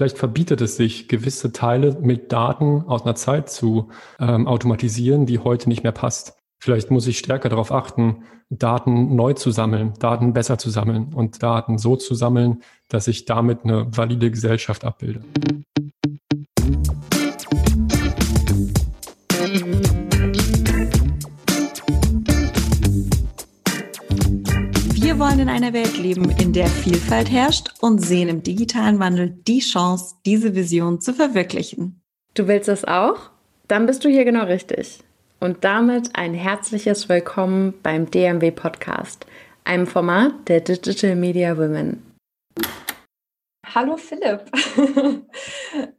[0.00, 5.40] vielleicht verbietet es sich, gewisse Teile mit Daten aus einer Zeit zu ähm, automatisieren, die
[5.40, 6.38] heute nicht mehr passt.
[6.58, 11.42] Vielleicht muss ich stärker darauf achten, Daten neu zu sammeln, Daten besser zu sammeln und
[11.42, 15.20] Daten so zu sammeln, dass ich damit eine valide Gesellschaft abbilde.
[25.40, 30.16] In einer Welt leben, in der Vielfalt herrscht und sehen im digitalen Wandel die Chance,
[30.26, 32.02] diese Vision zu verwirklichen.
[32.34, 33.30] Du willst das auch?
[33.66, 34.98] Dann bist du hier genau richtig.
[35.40, 39.24] Und damit ein herzliches Willkommen beim DMW Podcast,
[39.64, 42.02] einem Format der Digital Media Women.
[43.64, 44.42] Hallo Philipp.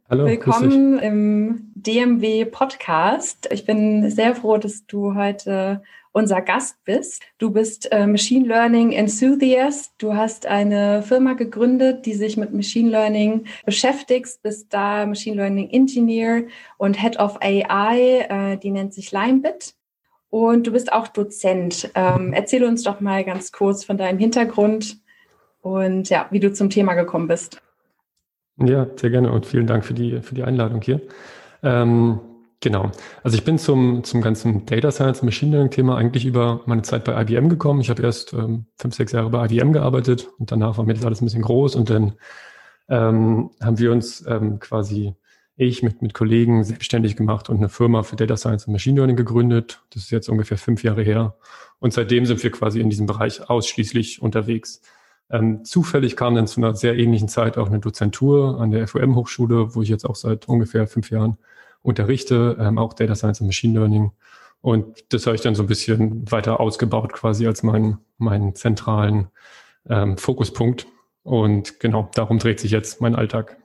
[0.08, 0.24] Hallo.
[0.24, 3.48] Willkommen im DMW Podcast.
[3.50, 5.82] Ich bin sehr froh, dass du heute
[6.12, 7.22] unser Gast bist.
[7.38, 9.92] Du bist äh, Machine Learning Enthusiast.
[9.98, 15.70] Du hast eine Firma gegründet, die sich mit Machine Learning beschäftigt, bist da Machine Learning
[15.70, 16.44] Engineer
[16.78, 19.74] und Head of AI, äh, die nennt sich Limebit.
[20.30, 21.90] Und du bist auch Dozent.
[21.94, 24.98] Ähm, erzähl uns doch mal ganz kurz von deinem Hintergrund
[25.60, 27.60] und ja, wie du zum Thema gekommen bist.
[28.56, 31.00] Ja, sehr gerne und vielen Dank für die, für die Einladung hier.
[31.62, 32.20] Ähm,
[32.62, 32.92] Genau.
[33.24, 37.02] Also ich bin zum, zum ganzen Data Science Machine Learning Thema eigentlich über meine Zeit
[37.02, 37.80] bei IBM gekommen.
[37.80, 41.04] Ich habe erst ähm, fünf, sechs Jahre bei IBM gearbeitet und danach war mir das
[41.04, 42.12] alles ein bisschen groß und dann
[42.88, 45.16] ähm, haben wir uns ähm, quasi
[45.56, 49.16] ich mit, mit Kollegen selbstständig gemacht und eine Firma für Data Science und Machine Learning
[49.16, 49.82] gegründet.
[49.90, 51.34] Das ist jetzt ungefähr fünf Jahre her.
[51.80, 54.82] Und seitdem sind wir quasi in diesem Bereich ausschließlich unterwegs.
[55.30, 59.74] Ähm, zufällig kam dann zu einer sehr ähnlichen Zeit auch eine Dozentur an der FOM-Hochschule,
[59.74, 61.38] wo ich jetzt auch seit ungefähr fünf Jahren
[61.82, 64.12] unterrichte, ähm, auch Data Science und Machine Learning.
[64.60, 69.28] Und das habe ich dann so ein bisschen weiter ausgebaut quasi als meinen, meinen zentralen
[69.88, 70.86] ähm, Fokuspunkt.
[71.24, 73.58] Und genau, darum dreht sich jetzt mein Alltag.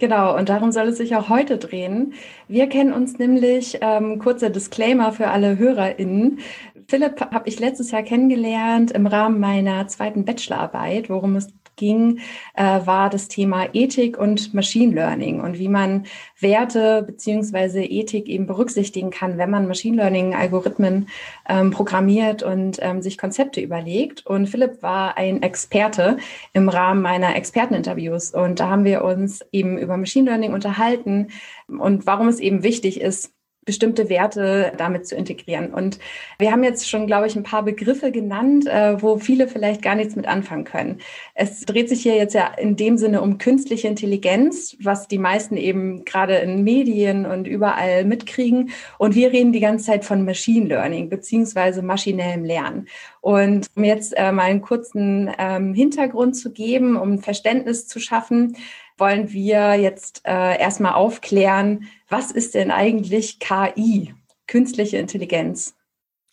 [0.00, 2.14] Genau, und darum soll es sich auch heute drehen.
[2.46, 6.38] Wir kennen uns nämlich, ähm, kurzer Disclaimer für alle HörerInnen.
[6.86, 12.18] Philipp habe ich letztes Jahr kennengelernt im Rahmen meiner zweiten Bachelorarbeit, worum es ging,
[12.54, 16.04] äh, war das Thema Ethik und Machine Learning und wie man
[16.38, 21.08] Werte beziehungsweise Ethik eben berücksichtigen kann, wenn man Machine Learning Algorithmen
[21.48, 24.26] ähm, programmiert und ähm, sich Konzepte überlegt.
[24.26, 26.18] Und Philipp war ein Experte
[26.52, 31.28] im Rahmen meiner Experteninterviews und da haben wir uns eben über Machine Learning unterhalten
[31.68, 33.32] und warum es eben wichtig ist,
[33.68, 35.74] bestimmte Werte damit zu integrieren.
[35.74, 35.98] Und
[36.38, 39.94] wir haben jetzt schon, glaube ich, ein paar Begriffe genannt, äh, wo viele vielleicht gar
[39.94, 41.00] nichts mit anfangen können.
[41.34, 45.58] Es dreht sich hier jetzt ja in dem Sinne um künstliche Intelligenz, was die meisten
[45.58, 48.70] eben gerade in Medien und überall mitkriegen.
[48.96, 52.88] Und wir reden die ganze Zeit von Machine Learning beziehungsweise maschinellem Lernen.
[53.20, 58.56] Und um jetzt äh, mal einen kurzen ähm, Hintergrund zu geben, um Verständnis zu schaffen,
[58.98, 64.14] wollen wir jetzt äh, erstmal aufklären, was ist denn eigentlich KI,
[64.46, 65.74] künstliche Intelligenz?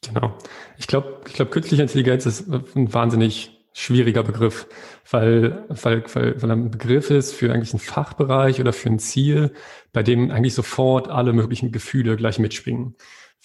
[0.08, 0.34] Genau.
[0.78, 4.68] Ich glaube, ich glaube, künstliche Intelligenz ist ein wahnsinnig schwieriger Begriff,
[5.10, 9.00] weil, weil, weil, weil er ein Begriff ist für eigentlich einen Fachbereich oder für ein
[9.00, 9.54] Ziel,
[9.92, 12.96] bei dem eigentlich sofort alle möglichen Gefühle gleich mitschwingen.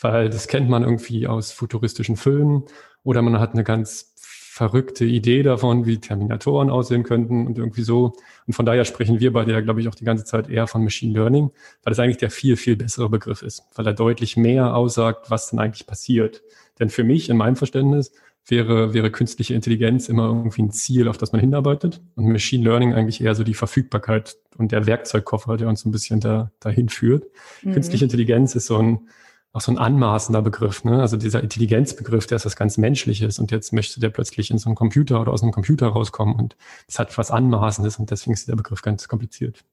[0.01, 2.65] Weil das kennt man irgendwie aus futuristischen Filmen
[3.03, 4.10] oder man hat eine ganz
[4.53, 8.15] verrückte Idee davon, wie Terminatoren aussehen könnten und irgendwie so.
[8.49, 10.83] Und von daher sprechen wir bei der, glaube ich, auch die ganze Zeit eher von
[10.83, 11.53] Machine Learning,
[11.85, 15.51] weil das eigentlich der viel, viel bessere Begriff ist, weil er deutlich mehr aussagt, was
[15.51, 16.43] denn eigentlich passiert.
[16.81, 18.11] Denn für mich, in meinem Verständnis,
[18.45, 22.01] wäre, wäre künstliche Intelligenz immer irgendwie ein Ziel, auf das man hinarbeitet.
[22.17, 25.93] Und Machine Learning eigentlich eher so die Verfügbarkeit und der Werkzeugkoffer, der uns so ein
[25.93, 27.27] bisschen da, dahin führt.
[27.63, 27.75] Mhm.
[27.75, 29.09] Künstliche Intelligenz ist so ein,
[29.53, 31.01] auch so ein anmaßender Begriff, ne?
[31.01, 34.69] Also dieser Intelligenzbegriff, der ist was ganz Menschliches und jetzt möchte der plötzlich in so
[34.69, 36.57] einen Computer oder aus einem Computer rauskommen und
[36.87, 39.65] das hat was Anmaßendes und deswegen ist der Begriff ganz kompliziert.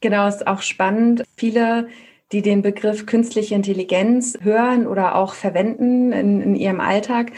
[0.00, 1.22] Genau, ist auch spannend.
[1.36, 1.88] Viele,
[2.32, 7.32] die den Begriff künstliche Intelligenz hören oder auch verwenden in, in ihrem Alltag,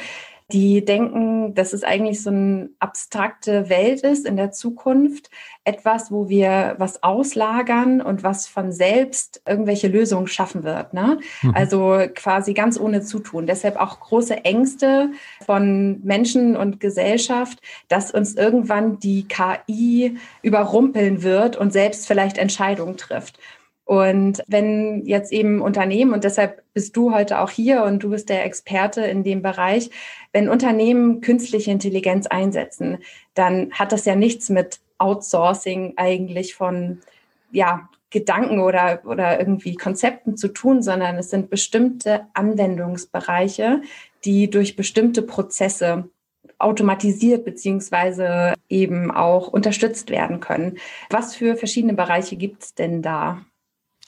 [0.53, 5.31] die denken, dass es eigentlich so eine abstrakte Welt ist in der Zukunft,
[5.65, 10.93] etwas, wo wir was auslagern und was von selbst irgendwelche Lösungen schaffen wird.
[10.93, 11.19] Ne?
[11.41, 11.55] Mhm.
[11.55, 13.47] Also quasi ganz ohne Zutun.
[13.47, 15.13] Deshalb auch große Ängste
[15.47, 22.99] von Menschen und Gesellschaft, dass uns irgendwann die KI überrumpeln wird und selbst vielleicht Entscheidungen
[22.99, 23.39] trifft.
[23.85, 28.31] Und wenn jetzt eben Unternehmen, und deshalb bist du heute auch hier und du bist
[28.31, 29.91] der Experte in dem Bereich,
[30.33, 32.99] wenn Unternehmen künstliche Intelligenz einsetzen,
[33.35, 37.01] dann hat das ja nichts mit Outsourcing eigentlich von,
[37.53, 43.83] ja, Gedanken oder, oder irgendwie Konzepten zu tun, sondern es sind bestimmte Anwendungsbereiche,
[44.25, 46.09] die durch bestimmte Prozesse
[46.59, 50.79] automatisiert beziehungsweise eben auch unterstützt werden können.
[51.11, 53.45] Was für verschiedene Bereiche gibt es denn da?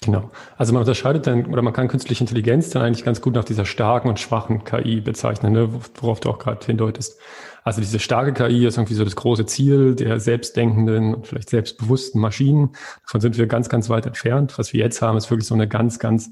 [0.06, 0.30] Genau.
[0.56, 3.64] Also man unterscheidet dann, oder man kann künstliche Intelligenz dann eigentlich ganz gut nach dieser
[3.64, 5.68] starken und schwachen KI bezeichnen, ne,
[6.00, 7.20] worauf du auch gerade hindeutest.
[7.64, 12.20] Also diese starke KI ist irgendwie so das große Ziel der selbstdenkenden und vielleicht selbstbewussten
[12.20, 12.70] Maschinen.
[13.02, 14.56] Davon sind wir ganz, ganz weit entfernt.
[14.58, 16.30] Was wir jetzt haben, ist wirklich so eine ganz, ganz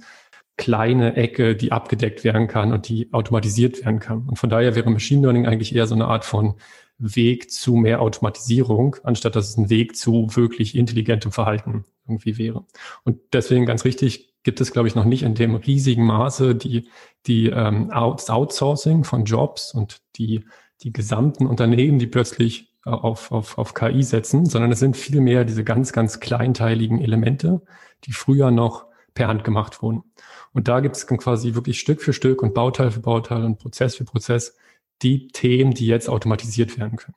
[0.56, 4.28] kleine Ecke, die abgedeckt werden kann und die automatisiert werden kann.
[4.28, 6.54] Und von daher wäre Machine Learning eigentlich eher so eine Art von
[6.98, 12.64] Weg zu mehr Automatisierung, anstatt dass es ein Weg zu wirklich intelligentem Verhalten irgendwie wäre.
[13.04, 16.88] Und deswegen ganz richtig gibt es, glaube ich, noch nicht in dem riesigen Maße die,
[17.26, 20.44] die ähm, Outsourcing von Jobs und die,
[20.82, 25.64] die gesamten Unternehmen, die plötzlich auf, auf, auf KI setzen, sondern es sind vielmehr diese
[25.64, 27.62] ganz, ganz kleinteiligen Elemente,
[28.04, 30.04] die früher noch per Hand gemacht wurden.
[30.52, 33.96] Und da gibt es quasi wirklich Stück für Stück und Bauteil für Bauteil und Prozess
[33.96, 34.56] für Prozess
[35.02, 37.16] die Themen, die jetzt automatisiert werden können.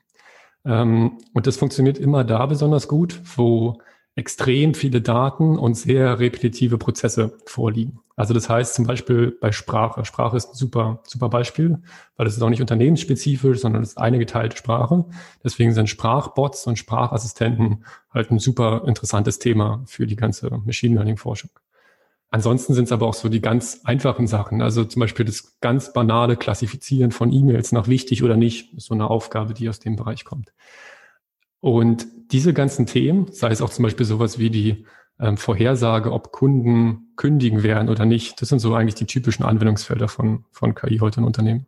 [0.65, 3.79] Ähm, und das funktioniert immer da besonders gut, wo
[4.15, 8.00] extrem viele Daten und sehr repetitive Prozesse vorliegen.
[8.15, 10.03] Also das heißt zum Beispiel bei Sprache.
[10.03, 11.77] Sprache ist ein super, super Beispiel,
[12.15, 15.06] weil es ist auch nicht unternehmensspezifisch, sondern es ist eine geteilte Sprache.
[15.44, 21.18] Deswegen sind Sprachbots und Sprachassistenten halt ein super interessantes Thema für die ganze Machine Learning
[21.18, 21.51] Forschung.
[22.29, 24.62] Ansonsten sind es aber auch so die ganz einfachen Sachen.
[24.62, 28.94] Also zum Beispiel das ganz banale Klassifizieren von E-Mails nach wichtig oder nicht, ist so
[28.94, 30.51] eine Aufgabe, die aus dem Bereich kommt.
[31.62, 34.85] Und diese ganzen Themen, sei es auch zum Beispiel sowas wie die
[35.19, 40.07] ähm, Vorhersage, ob Kunden kündigen werden oder nicht, das sind so eigentlich die typischen Anwendungsfelder
[40.07, 41.65] von, von KI heute in Unternehmen.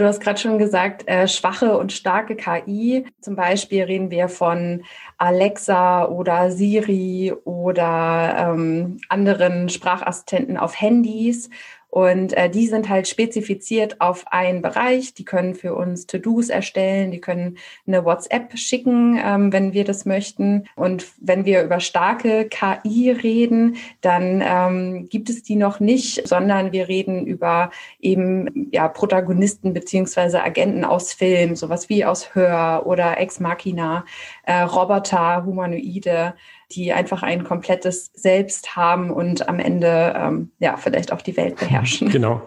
[0.00, 3.04] Du hast gerade schon gesagt, äh, schwache und starke KI.
[3.20, 4.82] Zum Beispiel reden wir von
[5.18, 11.50] Alexa oder Siri oder ähm, anderen Sprachassistenten auf Handys.
[11.90, 15.12] Und äh, die sind halt spezifiziert auf einen Bereich.
[15.14, 20.06] Die können für uns To-Dos erstellen, die können eine WhatsApp schicken, ähm, wenn wir das
[20.06, 20.68] möchten.
[20.76, 26.70] Und wenn wir über starke KI reden, dann ähm, gibt es die noch nicht, sondern
[26.70, 27.70] wir reden über
[28.00, 34.04] eben ja, Protagonisten beziehungsweise Agenten aus Film, sowas wie aus Hör oder Ex Machina,
[34.44, 36.34] äh, Roboter, Humanoide
[36.72, 41.56] die einfach ein komplettes Selbst haben und am Ende ähm, ja vielleicht auch die Welt
[41.56, 42.10] beherrschen.
[42.20, 42.42] Genau.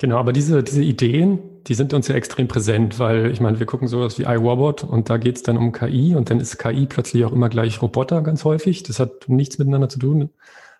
[0.00, 3.66] Genau, aber diese, diese Ideen, die sind uns ja extrem präsent, weil ich meine, wir
[3.66, 6.86] gucken sowas wie iRobot und da geht es dann um KI und dann ist KI
[6.86, 8.84] plötzlich auch immer gleich Roboter ganz häufig.
[8.84, 10.30] Das hat nichts miteinander zu tun.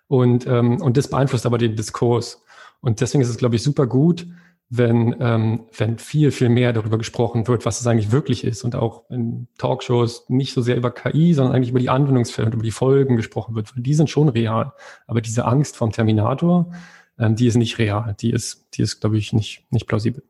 [0.06, 2.43] Und, ähm, und das beeinflusst aber den Diskurs.
[2.81, 4.26] Und deswegen ist es, glaube ich, super gut,
[4.70, 8.76] wenn, ähm, wenn viel, viel mehr darüber gesprochen wird, was es eigentlich wirklich ist und
[8.76, 12.62] auch in Talkshows nicht so sehr über KI, sondern eigentlich über die Anwendungsfälle und über
[12.62, 14.72] die Folgen gesprochen wird, weil die sind schon real.
[15.06, 16.70] Aber diese Angst vom Terminator,
[17.18, 18.14] ähm, die ist nicht real.
[18.20, 20.22] Die ist, die ist, glaube ich, nicht, nicht plausibel.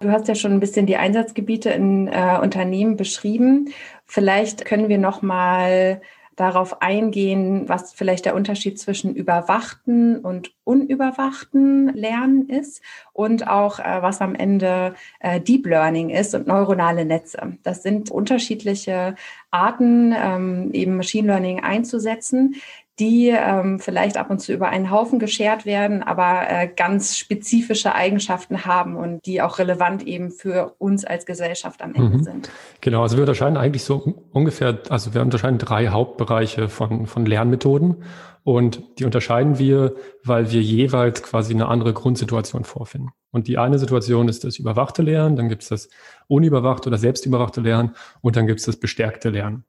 [0.00, 3.70] Du hast ja schon ein bisschen die Einsatzgebiete in äh, Unternehmen beschrieben.
[4.04, 6.02] Vielleicht können wir noch mal
[6.36, 12.82] darauf eingehen, was vielleicht der Unterschied zwischen überwachten und unüberwachten Lernen ist
[13.14, 17.56] und auch äh, was am Ende äh, Deep Learning ist und neuronale Netze.
[17.62, 19.14] Das sind unterschiedliche
[19.50, 22.56] Arten, ähm, eben Machine Learning einzusetzen,
[22.98, 27.94] die ähm, vielleicht ab und zu über einen Haufen geschert werden, aber äh, ganz spezifische
[27.94, 32.22] Eigenschaften haben und die auch relevant eben für uns als Gesellschaft am Ende mhm.
[32.22, 32.50] sind.
[32.80, 38.02] Genau, also wir unterscheiden eigentlich so ungefähr, also wir unterscheiden drei Hauptbereiche von, von Lernmethoden
[38.44, 39.94] und die unterscheiden wir,
[40.24, 43.10] weil wir jeweils quasi eine andere Grundsituation vorfinden.
[43.30, 45.90] Und die eine Situation ist das überwachte Lernen, dann gibt es das
[46.28, 49.64] unüberwachte oder selbstüberwachte Lernen und dann gibt es das bestärkte Lernen.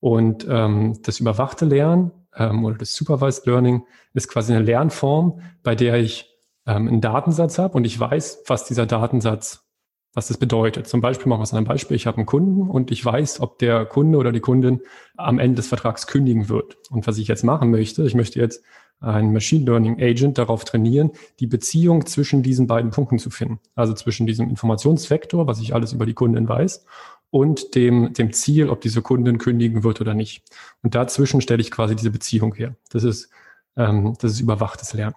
[0.00, 5.74] Und ähm, das überwachte Lernen ähm, oder das Supervised Learning ist quasi eine Lernform, bei
[5.74, 6.34] der ich
[6.66, 9.64] ähm, einen Datensatz habe und ich weiß, was dieser Datensatz,
[10.14, 10.86] was das bedeutet.
[10.86, 13.40] Zum Beispiel machen wir es an einem Beispiel, ich habe einen Kunden und ich weiß,
[13.40, 14.80] ob der Kunde oder die Kundin
[15.16, 16.76] am Ende des Vertrags kündigen wird.
[16.90, 18.62] Und was ich jetzt machen möchte, ich möchte jetzt
[19.00, 23.60] einen Machine Learning Agent darauf trainieren, die Beziehung zwischen diesen beiden Punkten zu finden.
[23.76, 26.84] Also zwischen diesem Informationsvektor, was ich alles über die Kundin weiß,
[27.30, 30.42] und dem, dem Ziel, ob diese Kundin kündigen wird oder nicht.
[30.82, 32.74] Und dazwischen stelle ich quasi diese Beziehung her.
[32.90, 33.30] Das ist,
[33.76, 35.16] ähm, das ist überwachtes Lernen.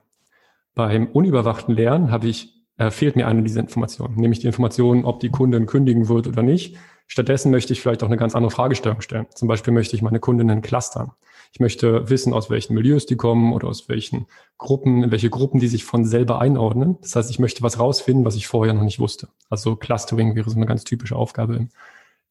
[0.76, 5.20] Beim unüberwachten Lernen habe ich, äh, fehlt mir eine dieser Informationen, nämlich die Information, ob
[5.20, 6.78] die Kundin kündigen wird oder nicht.
[7.08, 9.28] Stattdessen möchte ich vielleicht auch eine ganz andere Fragestellung stellen.
[9.36, 11.12] Zum Beispiel möchte ich meine Kundinnen clustern.
[11.54, 14.28] Ich möchte wissen, aus welchen Milieus die kommen oder aus welchen
[14.58, 16.98] Gruppen, in welche Gruppen die sich von selber einordnen.
[17.02, 19.28] Das heißt, ich möchte was rausfinden, was ich vorher noch nicht wusste.
[19.50, 21.70] Also Clustering wäre so eine ganz typische Aufgabe im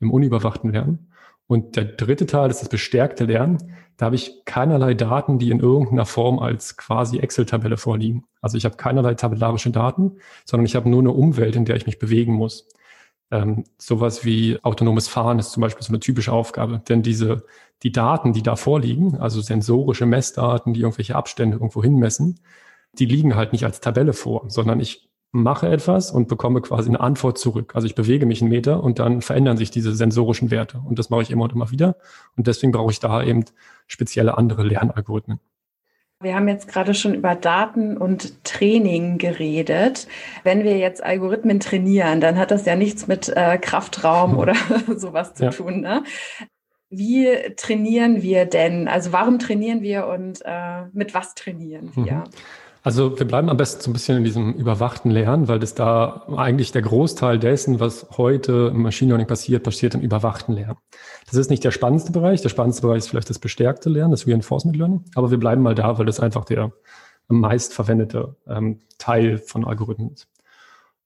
[0.00, 1.11] im unüberwachten Lernen.
[1.47, 3.59] Und der dritte Teil ist das bestärkte Lernen.
[3.97, 8.25] Da habe ich keinerlei Daten, die in irgendeiner Form als quasi Excel-Tabelle vorliegen.
[8.40, 11.87] Also ich habe keinerlei tabellarische Daten, sondern ich habe nur eine Umwelt, in der ich
[11.87, 12.69] mich bewegen muss.
[13.33, 17.45] Ähm, sowas wie autonomes Fahren ist zum Beispiel so eine typische Aufgabe, denn diese,
[17.83, 22.40] die Daten, die da vorliegen, also sensorische Messdaten, die irgendwelche Abstände irgendwo hinmessen,
[22.92, 27.00] die liegen halt nicht als Tabelle vor, sondern ich mache etwas und bekomme quasi eine
[27.00, 27.72] Antwort zurück.
[27.75, 30.80] Also ich bewege mich einen Meter und dann verändern sich diese sensorischen Werte.
[30.84, 31.96] Und das mache ich immer und immer wieder.
[32.37, 33.44] Und deswegen brauche ich da eben
[33.87, 35.38] spezielle andere Lernalgorithmen.
[36.22, 40.06] Wir haben jetzt gerade schon über Daten und Training geredet.
[40.44, 44.54] Wenn wir jetzt Algorithmen trainieren, dann hat das ja nichts mit äh, Kraftraum oder
[44.96, 45.50] sowas zu ja.
[45.50, 45.80] tun.
[45.80, 46.04] Ne?
[46.90, 48.87] Wie trainieren wir denn?
[48.87, 52.16] Also warum trainieren wir und äh, mit was trainieren wir?
[52.16, 52.25] Mhm.
[52.82, 56.26] Also wir bleiben am besten so ein bisschen in diesem überwachten Lernen, weil das da
[56.34, 60.78] eigentlich der Großteil dessen, was heute im Machine Learning passiert, passiert im überwachten Lernen.
[61.26, 62.40] Das ist nicht der spannendste Bereich.
[62.40, 65.04] Der spannendste Bereich ist vielleicht das bestärkte Lernen, das Reinforcement Learning.
[65.14, 66.72] Aber wir bleiben mal da, weil das einfach der
[67.28, 70.28] meist verwendete ähm, Teil von Algorithmen ist.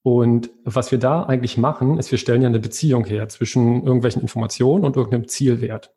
[0.02, 4.22] Und was wir da eigentlich machen, ist, wir stellen ja eine Beziehung her zwischen irgendwelchen
[4.22, 5.92] Informationen und irgendeinem Zielwert.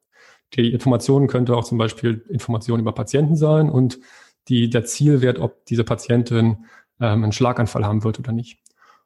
[0.53, 4.00] Die Informationen könnte auch zum Beispiel Informationen über Patienten sein und
[4.48, 6.66] die, der Zielwert, ob diese Patientin
[7.00, 8.60] ähm, einen Schlaganfall haben wird oder nicht.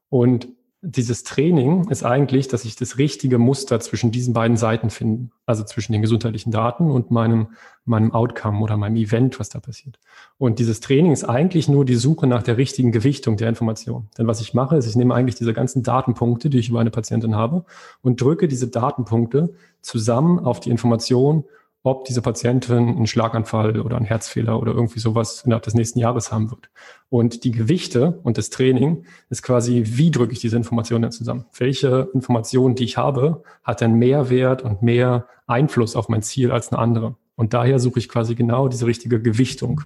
[0.10, 0.48] Und
[0.84, 5.64] dieses Training ist eigentlich, dass ich das richtige Muster zwischen diesen beiden Seiten finde, also
[5.64, 7.50] zwischen den gesundheitlichen Daten und meinem,
[7.86, 10.00] meinem Outcome oder meinem Event, was da passiert.
[10.40, 14.10] Und dieses Training ist eigentlich nur die Suche nach der richtigen Gewichtung der Information.
[14.18, 16.92] Denn was ich mache, ist, ich nehme eigentlich diese ganzen Datenpunkte, die ich über eine
[16.92, 17.64] Patientin habe,
[18.02, 21.44] und drücke diese Datenpunkte zusammen auf die Information
[21.84, 26.32] ob diese Patientin einen Schlaganfall oder einen Herzfehler oder irgendwie sowas innerhalb des nächsten Jahres
[26.32, 26.70] haben wird.
[27.10, 31.46] Und die Gewichte und das Training ist quasi, wie drücke ich diese Informationen dann zusammen?
[31.58, 36.52] Welche Information, die ich habe, hat denn mehr Wert und mehr Einfluss auf mein Ziel
[36.52, 37.16] als eine andere?
[37.36, 39.82] Und daher suche ich quasi genau diese richtige Gewichtung.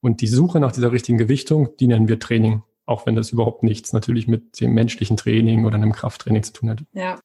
[0.00, 3.62] Und die Suche nach dieser richtigen Gewichtung, die nennen wir Training auch wenn das überhaupt
[3.62, 6.84] nichts natürlich mit dem menschlichen Training oder einem Krafttraining zu tun hat.
[6.92, 7.18] Ja,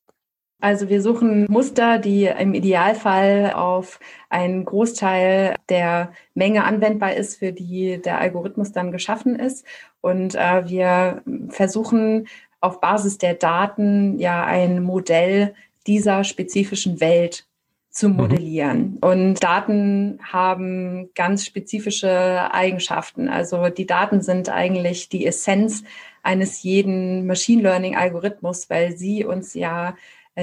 [0.64, 7.52] also wir suchen Muster, die im Idealfall auf einen Großteil der Menge anwendbar ist, für
[7.52, 9.66] die der Algorithmus dann geschaffen ist.
[10.00, 12.28] Und äh, wir versuchen
[12.62, 15.54] auf Basis der Daten ja ein Modell
[15.86, 17.46] dieser spezifischen Welt
[17.90, 18.16] zu mhm.
[18.16, 18.98] modellieren.
[19.02, 23.28] Und Daten haben ganz spezifische Eigenschaften.
[23.28, 25.84] Also die Daten sind eigentlich die Essenz
[26.22, 29.96] eines jeden Machine Learning Algorithmus, weil sie uns ja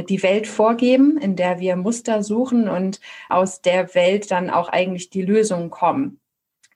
[0.09, 5.11] die Welt vorgeben, in der wir Muster suchen und aus der Welt dann auch eigentlich
[5.11, 6.21] die Lösungen kommen.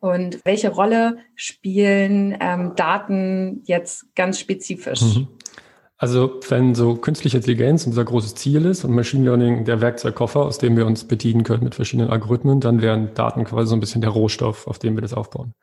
[0.00, 5.00] Und welche Rolle spielen ähm, Daten jetzt ganz spezifisch?
[5.00, 5.28] Mhm.
[5.96, 10.58] Also wenn so künstliche Intelligenz unser großes Ziel ist und Machine Learning der Werkzeugkoffer, aus
[10.58, 14.02] dem wir uns bedienen können mit verschiedenen Algorithmen, dann wären Daten quasi so ein bisschen
[14.02, 15.54] der Rohstoff, auf dem wir das aufbauen.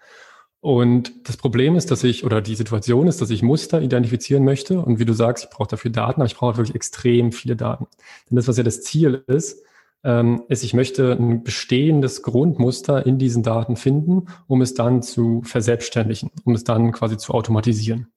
[0.62, 4.80] Und das Problem ist, dass ich, oder die Situation ist, dass ich Muster identifizieren möchte.
[4.80, 7.88] Und wie du sagst, ich brauche dafür Daten, aber ich brauche wirklich extrem viele Daten.
[8.30, 9.63] Denn das, was ja das Ziel ist,
[10.03, 15.41] ähm, ist, ich möchte ein bestehendes Grundmuster in diesen Daten finden, um es dann zu
[15.44, 18.12] verselbstständigen, um es dann quasi zu automatisieren.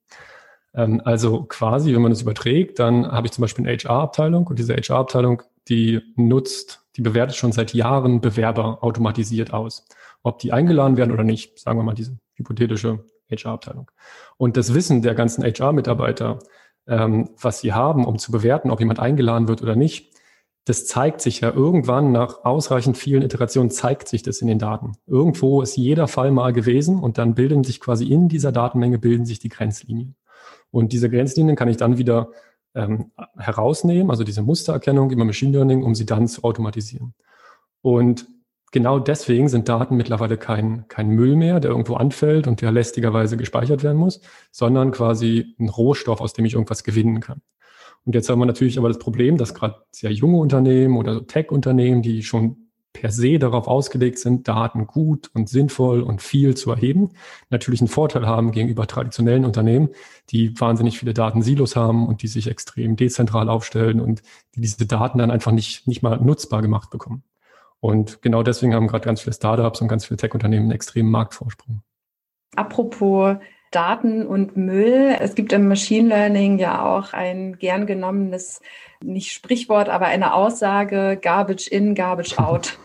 [0.74, 4.58] Ähm, also quasi, wenn man es überträgt, dann habe ich zum Beispiel eine HR-Abteilung und
[4.58, 9.86] diese HR-Abteilung, die nutzt, die bewertet schon seit Jahren Bewerber automatisiert aus.
[10.22, 13.90] Ob die eingeladen werden oder nicht, sagen wir mal diese hypothetische HR-Abteilung.
[14.36, 16.38] Und das Wissen der ganzen HR-Mitarbeiter,
[16.86, 20.12] ähm, was sie haben, um zu bewerten, ob jemand eingeladen wird oder nicht,
[20.66, 24.92] das zeigt sich ja irgendwann nach ausreichend vielen Iterationen, zeigt sich das in den Daten.
[25.06, 29.26] Irgendwo ist jeder Fall mal gewesen und dann bilden sich quasi in dieser Datenmenge bilden
[29.26, 30.16] sich die Grenzlinien.
[30.70, 32.30] Und diese Grenzlinien kann ich dann wieder
[32.74, 37.14] ähm, herausnehmen, also diese Mustererkennung über Machine Learning, um sie dann zu automatisieren.
[37.82, 38.26] Und
[38.74, 43.36] genau deswegen sind Daten mittlerweile kein, kein Müll mehr, der irgendwo anfällt und der lästigerweise
[43.36, 47.40] gespeichert werden muss, sondern quasi ein Rohstoff, aus dem ich irgendwas gewinnen kann.
[48.04, 52.02] Und jetzt haben wir natürlich aber das Problem, dass gerade sehr junge Unternehmen oder Tech-Unternehmen,
[52.02, 57.10] die schon per se darauf ausgelegt sind, Daten gut und sinnvoll und viel zu erheben,
[57.50, 59.90] natürlich einen Vorteil haben gegenüber traditionellen Unternehmen,
[60.30, 64.22] die wahnsinnig viele Datensilos haben und die sich extrem dezentral aufstellen und
[64.56, 67.22] die diese Daten dann einfach nicht, nicht mal nutzbar gemacht bekommen.
[67.84, 71.82] Und genau deswegen haben gerade ganz viele Startups und ganz viele Tech-Unternehmen einen extremen Marktvorsprung.
[72.56, 73.36] Apropos
[73.72, 75.14] Daten und Müll.
[75.20, 78.62] Es gibt im Machine Learning ja auch ein gern genommenes,
[79.02, 82.78] nicht Sprichwort, aber eine Aussage, Garbage in, Garbage out.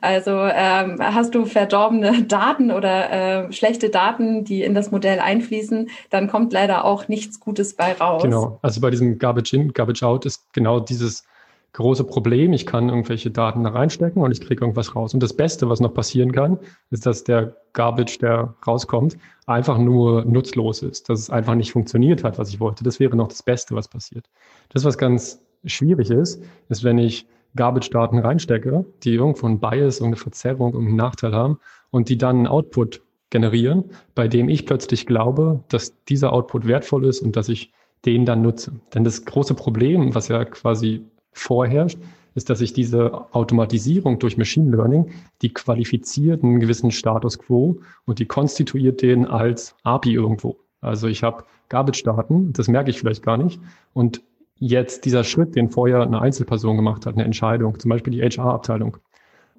[0.00, 5.90] Also ähm, hast du verdorbene Daten oder äh, schlechte Daten, die in das Modell einfließen,
[6.08, 8.22] dann kommt leider auch nichts Gutes bei raus.
[8.22, 11.24] Genau, also bei diesem Garbage in, Garbage out ist genau dieses
[11.72, 12.52] große Problem.
[12.52, 15.14] Ich kann irgendwelche Daten da reinstecken und ich kriege irgendwas raus.
[15.14, 16.58] Und das Beste, was noch passieren kann,
[16.90, 22.24] ist, dass der Garbage, der rauskommt, einfach nur nutzlos ist, dass es einfach nicht funktioniert
[22.24, 22.84] hat, was ich wollte.
[22.84, 24.26] Das wäre noch das Beste, was passiert.
[24.70, 30.22] Das, was ganz schwierig ist, ist, wenn ich Garbage-Daten reinstecke, die irgendwo ein Bias, irgendeine
[30.22, 31.58] Verzerrung, irgendeinen Nachteil haben
[31.90, 33.84] und die dann einen Output generieren,
[34.14, 37.72] bei dem ich plötzlich glaube, dass dieser Output wertvoll ist und dass ich
[38.04, 38.72] den dann nutze.
[38.94, 41.98] Denn das große Problem, was ja quasi vorherrscht,
[42.34, 45.10] ist, dass ich diese Automatisierung durch Machine Learning,
[45.42, 50.56] die qualifiziert einen gewissen Status quo und die konstituiert den als API irgendwo.
[50.80, 53.60] Also ich habe Garbage-Daten, das merke ich vielleicht gar nicht.
[53.92, 54.22] Und
[54.58, 58.96] jetzt dieser Schritt, den vorher eine Einzelperson gemacht hat, eine Entscheidung, zum Beispiel die HR-Abteilung,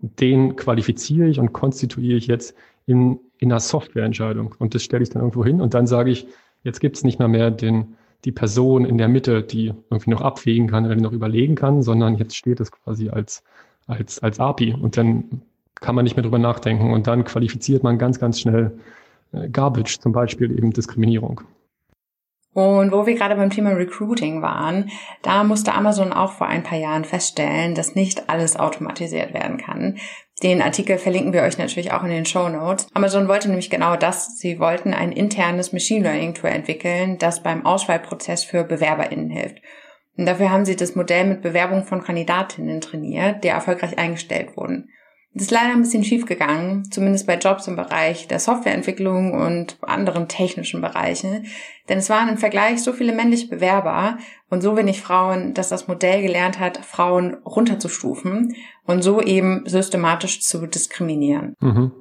[0.02, 4.56] den qualifiziere ich und konstituiere ich jetzt in, in einer Softwareentscheidung.
[4.58, 6.28] Und das stelle ich dann irgendwo hin und dann sage ich,
[6.64, 7.96] jetzt gibt es nicht mehr mehr den
[8.26, 11.82] die Person in der Mitte, die irgendwie noch abwägen kann oder die noch überlegen kann,
[11.82, 13.44] sondern jetzt steht es quasi als,
[13.88, 15.42] als, als API und dann
[15.80, 18.78] kann man nicht mehr drüber nachdenken und dann qualifiziert man ganz, ganz schnell
[19.32, 21.42] äh, Garbage, zum Beispiel eben Diskriminierung.
[22.54, 24.90] Und wo wir gerade beim Thema Recruiting waren,
[25.22, 29.98] da musste Amazon auch vor ein paar Jahren feststellen, dass nicht alles automatisiert werden kann.
[30.42, 32.88] Den Artikel verlinken wir euch natürlich auch in den Show Notes.
[32.94, 34.38] Amazon wollte nämlich genau das.
[34.38, 39.62] Sie wollten ein internes Machine Learning Tool entwickeln, das beim Auswahlprozess für BewerberInnen hilft.
[40.18, 44.90] Und dafür haben sie das Modell mit Bewerbungen von Kandidatinnen trainiert, die erfolgreich eingestellt wurden.
[45.34, 49.78] Das ist leider ein bisschen schief gegangen, zumindest bei Jobs im Bereich der Softwareentwicklung und
[49.82, 51.46] anderen technischen Bereichen.
[51.88, 54.18] Denn es waren im Vergleich so viele männliche Bewerber
[54.50, 58.56] und so wenig Frauen, dass das Modell gelernt hat, Frauen runterzustufen
[58.86, 61.54] und so eben systematisch zu diskriminieren.
[61.60, 61.92] Mhm.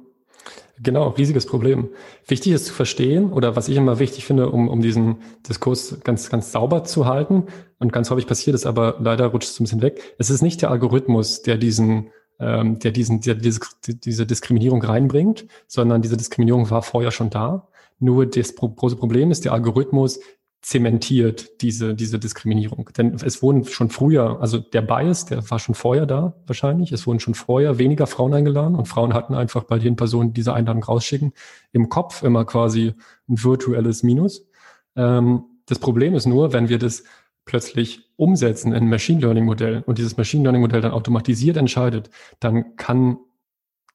[0.81, 1.89] Genau, riesiges Problem.
[2.25, 5.17] Wichtig ist zu verstehen, oder was ich immer wichtig finde, um, um diesen
[5.47, 7.47] Diskurs ganz, ganz sauber zu halten,
[7.79, 10.15] und ganz häufig passiert es aber leider rutscht es ein bisschen weg.
[10.17, 15.45] Es ist nicht der Algorithmus, der diesen ähm, der diesen, der diese, diese Diskriminierung reinbringt,
[15.67, 17.67] sondern diese Diskriminierung war vorher schon da.
[17.99, 20.19] Nur das große Problem ist, der Algorithmus
[20.61, 22.89] zementiert diese, diese Diskriminierung.
[22.97, 26.91] Denn es wurden schon früher, also der Bias, der war schon vorher da wahrscheinlich.
[26.91, 30.39] Es wurden schon vorher weniger Frauen eingeladen und Frauen hatten einfach bei den Personen, die
[30.39, 31.33] diese Einladung rausschicken,
[31.71, 32.93] im Kopf immer quasi
[33.29, 34.47] ein virtuelles Minus.
[34.95, 37.03] Ähm, das Problem ist nur, wenn wir das
[37.49, 42.11] plötzlich umsetzen in ein Machine Learning Modell und dieses Machine Learning Modell dann automatisiert entscheidet,
[42.39, 43.17] dann kann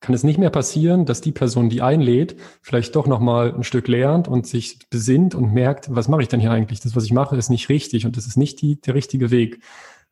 [0.01, 3.89] kann es nicht mehr passieren, dass die Person, die einlädt, vielleicht doch nochmal ein Stück
[3.89, 6.81] lernt und sich besinnt und merkt, was mache ich denn hier eigentlich?
[6.81, 9.63] Das, was ich mache, ist nicht richtig und das ist nicht die, der richtige Weg.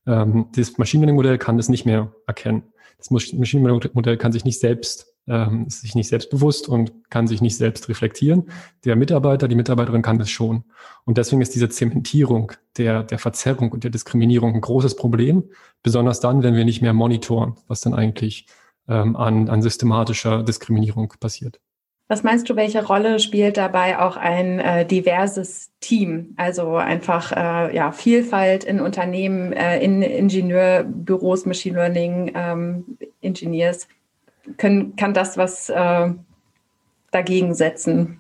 [0.07, 2.63] Ähm, das Machine Learning Modell kann das nicht mehr erkennen.
[2.97, 7.27] Das Machine Learning Modell kann sich nicht selbst ähm, ist sich nicht selbstbewusst und kann
[7.27, 8.51] sich nicht selbst reflektieren.
[8.85, 10.65] Der Mitarbeiter, die Mitarbeiterin kann das schon.
[11.05, 15.45] Und deswegen ist diese Zementierung der, der Verzerrung und der Diskriminierung ein großes Problem,
[15.83, 18.47] besonders dann, wenn wir nicht mehr monitoren, was dann eigentlich
[18.89, 21.61] ähm, an, an systematischer Diskriminierung passiert.
[22.09, 26.35] Was meinst du, welche Rolle spielt dabei auch ein äh, diverses Team?
[26.37, 33.89] Also einfach äh, ja, Vielfalt in Unternehmen, äh, in Ingenieurbüros, Machine Learning ähm, Engineers
[34.57, 36.11] können, kann das was äh,
[37.11, 38.19] dagegen setzen.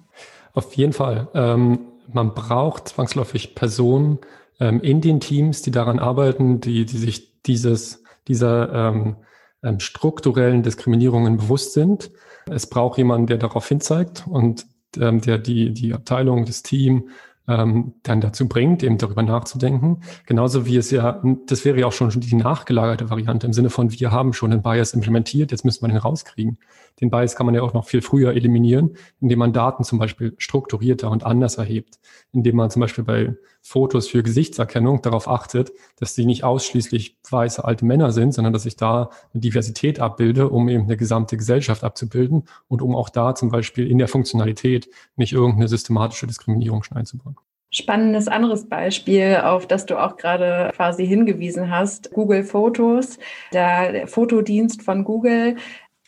[0.55, 1.29] Auf jeden Fall.
[1.35, 1.81] Ähm,
[2.13, 4.19] man braucht zwangsläufig Personen
[4.61, 9.17] ähm, in den Teams, die daran arbeiten, die, die sich dieses, dieser ähm,
[9.63, 12.11] ähm strukturellen Diskriminierungen bewusst sind.
[12.51, 14.67] Es braucht jemanden, der darauf hinzeigt und
[14.99, 17.09] ähm, der die, die Abteilung, das Team
[17.49, 20.03] ähm, dann dazu bringt, eben darüber nachzudenken.
[20.27, 23.93] Genauso wie es ja, das wäre ja auch schon die nachgelagerte Variante im Sinne von,
[23.93, 26.59] wir haben schon den Bias implementiert, jetzt müssen wir den rauskriegen.
[27.01, 30.35] Den Bias kann man ja auch noch viel früher eliminieren, indem man Daten zum Beispiel
[30.39, 31.99] strukturierter und anders erhebt,
[32.33, 37.65] indem man zum Beispiel bei Fotos für Gesichtserkennung darauf achtet, dass sie nicht ausschließlich weiße
[37.65, 41.85] alte Männer sind, sondern dass ich da eine Diversität abbilde, um eben eine gesamte Gesellschaft
[41.85, 47.37] abzubilden und um auch da zum Beispiel in der Funktionalität nicht irgendeine systematische Diskriminierung hineinzubauen.
[47.75, 53.19] Spannendes anderes Beispiel, auf das du auch gerade quasi hingewiesen hast, Google Fotos.
[53.55, 55.57] Der Fotodienst von Google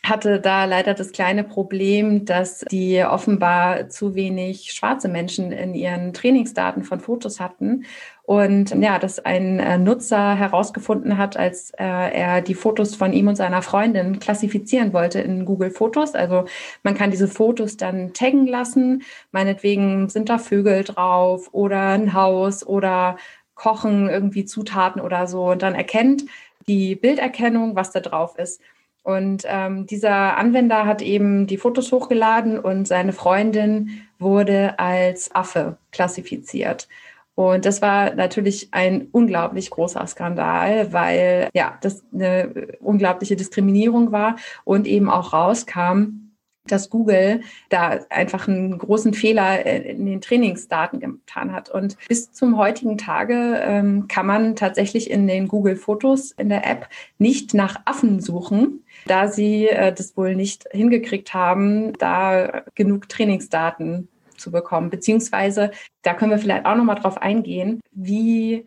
[0.09, 6.13] hatte da leider das kleine Problem, dass die offenbar zu wenig schwarze Menschen in ihren
[6.13, 7.85] Trainingsdaten von Fotos hatten.
[8.23, 13.27] Und ja, dass ein äh, Nutzer herausgefunden hat, als äh, er die Fotos von ihm
[13.27, 16.15] und seiner Freundin klassifizieren wollte in Google Fotos.
[16.15, 16.45] Also
[16.81, 19.03] man kann diese Fotos dann taggen lassen.
[19.31, 23.17] Meinetwegen sind da Vögel drauf oder ein Haus oder
[23.53, 25.51] Kochen, irgendwie Zutaten oder so.
[25.51, 26.25] Und dann erkennt
[26.67, 28.59] die Bilderkennung, was da drauf ist.
[29.05, 35.77] Und ähm, dieser Anwender hat eben die Fotos hochgeladen und seine Freundin wurde als Affe
[35.91, 36.87] klassifiziert.
[37.35, 44.37] Und das war natürlich ein unglaublich großer Skandal, weil ja, das eine unglaubliche Diskriminierung war
[44.63, 46.25] und eben auch rauskam,
[46.67, 51.69] dass Google da einfach einen großen Fehler in den Trainingsdaten getan hat.
[51.69, 56.89] Und bis zum heutigen Tage ähm, kann man tatsächlich in den Google-Fotos in der App
[57.19, 64.07] nicht nach Affen suchen, da sie äh, das wohl nicht hingekriegt haben, da genug Trainingsdaten
[64.37, 64.89] zu bekommen.
[64.89, 68.65] Beziehungsweise, da können wir vielleicht auch nochmal drauf eingehen, wie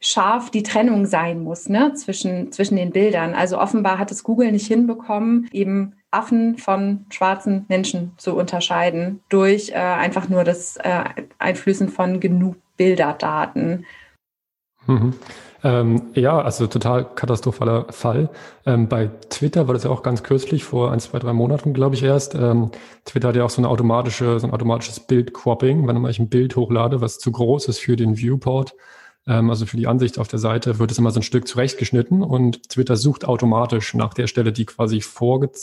[0.00, 3.34] scharf die Trennung sein muss ne, zwischen, zwischen den Bildern.
[3.34, 9.70] Also offenbar hat es Google nicht hinbekommen, eben Affen von schwarzen Menschen zu unterscheiden durch
[9.70, 11.04] äh, einfach nur das äh,
[11.38, 13.86] Einflüssen von genug Bilderdaten.
[14.86, 15.14] Mhm.
[15.64, 18.28] Ähm, ja, also total katastrophaler Fall.
[18.66, 21.94] Ähm, bei Twitter war das ja auch ganz kürzlich, vor ein, zwei, drei Monaten, glaube
[21.94, 22.34] ich, erst.
[22.34, 22.70] Ähm,
[23.06, 25.88] Twitter hat ja auch so eine automatische, so ein automatisches Bild-Cropping.
[25.88, 28.74] Wenn ich ein Bild hochlade, was zu groß ist für den Viewport,
[29.26, 32.22] ähm, also für die Ansicht auf der Seite, wird es immer so ein Stück zurechtgeschnitten
[32.22, 35.02] und Twitter sucht automatisch nach der Stelle, die quasi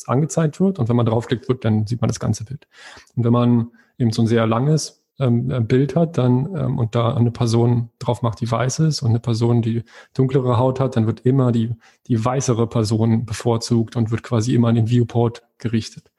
[0.07, 0.79] angezeigt wird.
[0.79, 2.67] Und wenn man draufklickt wird, dann sieht man das ganze Bild.
[3.15, 3.67] Und wenn man
[3.99, 7.89] eben so ein sehr langes ähm, äh, Bild hat, dann ähm, und da eine Person
[7.99, 11.51] drauf macht, die weiß ist und eine Person, die dunklere Haut hat, dann wird immer
[11.51, 11.71] die,
[12.07, 16.11] die weißere Person bevorzugt und wird quasi immer an den Viewport gerichtet.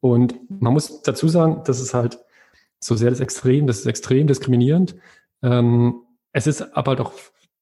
[0.00, 2.18] Und man muss dazu sagen, das ist halt
[2.80, 4.96] so sehr das Extrem, das ist extrem diskriminierend.
[5.42, 7.12] Ähm, es ist aber doch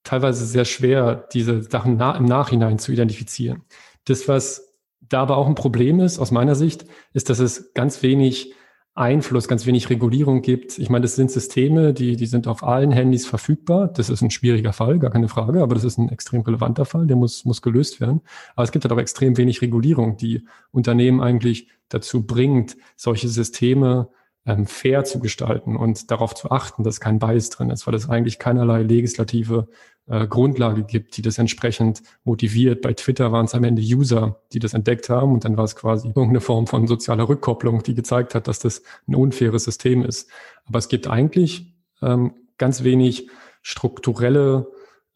[0.04, 3.62] teilweise sehr schwer, diese Sachen na im Nachhinein zu identifizieren.
[4.04, 8.02] Das, was da aber auch ein Problem ist, aus meiner Sicht, ist, dass es ganz
[8.02, 8.54] wenig
[8.98, 10.78] Einfluss, ganz wenig Regulierung gibt.
[10.78, 13.88] Ich meine, das sind Systeme, die, die sind auf allen Handys verfügbar.
[13.88, 17.06] Das ist ein schwieriger Fall, gar keine Frage, aber das ist ein extrem relevanter Fall,
[17.06, 18.20] der muss, muss gelöst werden.
[18.56, 24.08] Aber es gibt halt auch extrem wenig Regulierung, die Unternehmen eigentlich dazu bringt, solche Systeme
[24.48, 28.08] ähm, fair zu gestalten und darauf zu achten, dass kein Bias drin ist, weil es
[28.08, 29.68] eigentlich keinerlei legislative
[30.06, 32.80] äh, Grundlage gibt, die das entsprechend motiviert.
[32.80, 35.76] Bei Twitter waren es am Ende User, die das entdeckt haben und dann war es
[35.76, 40.30] quasi irgendeine Form von sozialer Rückkopplung, die gezeigt hat, dass das ein unfaires System ist.
[40.64, 43.28] Aber es gibt eigentlich ähm, ganz wenig
[43.60, 44.68] strukturelle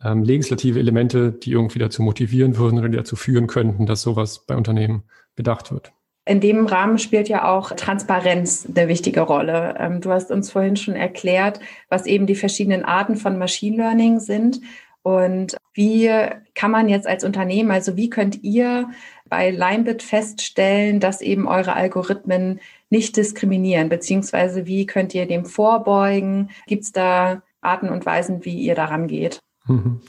[0.05, 4.57] ähm, legislative Elemente, die irgendwie dazu motivieren würden oder dazu führen könnten, dass sowas bei
[4.57, 5.93] Unternehmen bedacht wird.
[6.25, 9.75] In dem Rahmen spielt ja auch Transparenz eine wichtige Rolle.
[9.79, 11.59] Ähm, du hast uns vorhin schon erklärt,
[11.89, 14.61] was eben die verschiedenen Arten von Machine Learning sind.
[15.03, 16.09] Und wie
[16.55, 18.89] kann man jetzt als Unternehmen, also wie könnt ihr
[19.29, 26.51] bei Limebit feststellen, dass eben eure Algorithmen nicht diskriminieren, beziehungsweise wie könnt ihr dem vorbeugen?
[26.67, 29.41] Gibt es da Arten und Weisen, wie ihr daran geht?
[29.67, 30.03] Mhm.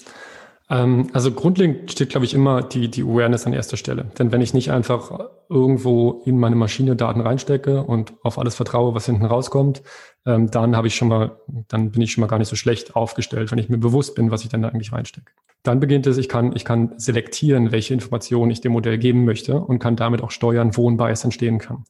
[0.69, 4.05] Ähm, also grundlegend steht, glaube ich, immer die, die Awareness an erster Stelle.
[4.17, 8.95] Denn wenn ich nicht einfach irgendwo in meine Maschine Daten reinstecke und auf alles vertraue,
[8.95, 9.83] was hinten rauskommt,
[10.25, 12.95] ähm, dann habe ich schon mal, dann bin ich schon mal gar nicht so schlecht
[12.95, 15.31] aufgestellt, wenn ich mir bewusst bin, was ich dann da eigentlich reinstecke.
[15.63, 19.59] Dann beginnt es, ich kann, ich kann selektieren, welche Informationen ich dem Modell geben möchte
[19.59, 21.85] und kann damit auch steuern, wo ein Bias entstehen kann.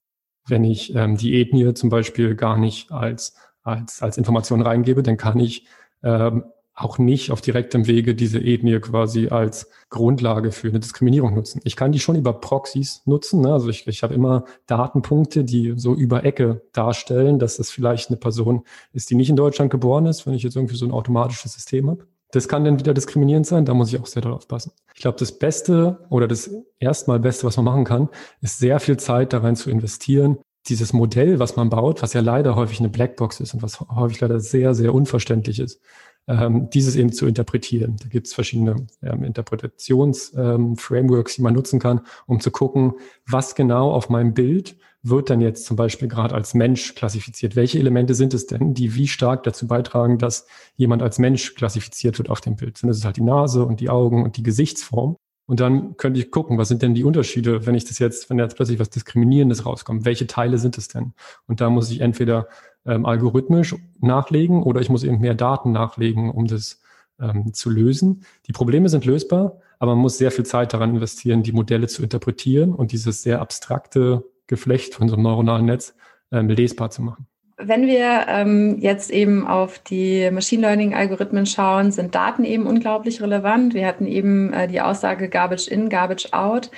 [0.47, 5.17] Wenn ich ähm, die Ethnie zum Beispiel gar nicht als, als, als Information reingebe, dann
[5.17, 5.65] kann ich
[6.03, 6.43] ähm,
[6.75, 11.62] auch nicht auf direktem Wege diese Ethnie quasi als Grundlage für eine Diskriminierung nutzen.
[11.63, 13.41] Ich kann die schon über Proxys nutzen.
[13.41, 13.53] Ne?
[13.53, 18.17] Also ich, ich habe immer Datenpunkte, die so über Ecke darstellen, dass es vielleicht eine
[18.17, 21.53] Person ist, die nicht in Deutschland geboren ist, wenn ich jetzt irgendwie so ein automatisches
[21.53, 22.07] System habe.
[22.31, 24.71] Das kann dann wieder diskriminierend sein, da muss ich auch sehr darauf passen.
[24.95, 28.09] Ich glaube, das Beste oder das erstmal Beste, was man machen kann,
[28.41, 32.21] ist sehr viel Zeit da rein zu investieren, dieses Modell, was man baut, was ja
[32.21, 35.79] leider häufig eine Blackbox ist und was häufig leider sehr, sehr unverständlich ist,
[36.27, 37.97] ähm, dieses eben zu interpretieren.
[38.01, 42.93] Da gibt es verschiedene ähm, Interpretations-Frameworks, ähm, die man nutzen kann, um zu gucken,
[43.27, 47.57] was genau auf meinem Bild wird dann jetzt zum Beispiel gerade als Mensch klassifiziert.
[47.57, 52.17] Welche Elemente sind es denn, die wie stark dazu beitragen, dass jemand als Mensch klassifiziert
[52.17, 52.77] wird auf dem Bild?
[52.77, 55.17] Sind es halt die Nase und die Augen und die Gesichtsform?
[55.45, 58.39] Und dann könnte ich gucken, was sind denn die Unterschiede, wenn ich das jetzt, wenn
[58.39, 60.05] jetzt plötzlich was Diskriminierendes rauskommt?
[60.05, 61.13] Welche Teile sind es denn?
[61.47, 62.47] Und da muss ich entweder
[62.86, 66.82] ähm, algorithmisch nachlegen oder ich muss eben mehr Daten nachlegen, um das
[67.19, 68.26] ähm, zu lösen.
[68.48, 72.04] Die Probleme sind lösbar, aber man muss sehr viel Zeit daran investieren, die Modelle zu
[72.04, 75.96] interpretieren und dieses sehr abstrakte Geflecht von so einem neuronalen Netz
[76.32, 77.28] ähm, lesbar zu machen.
[77.58, 83.74] Wenn wir ähm, jetzt eben auf die Machine Learning-Algorithmen schauen, sind Daten eben unglaublich relevant.
[83.76, 86.72] Wir hatten eben äh, die Aussage Garbage in, Garbage out.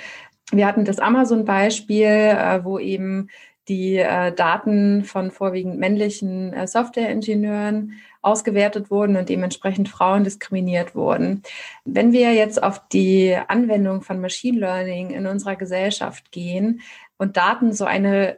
[0.52, 3.28] Wir hatten das Amazon-Beispiel, äh, wo eben
[3.68, 11.42] die äh, Daten von vorwiegend männlichen äh, Softwareingenieuren ausgewertet wurden und dementsprechend Frauen diskriminiert wurden.
[11.84, 16.80] Wenn wir jetzt auf die Anwendung von Machine Learning in unserer Gesellschaft gehen
[17.18, 18.36] und Daten so eine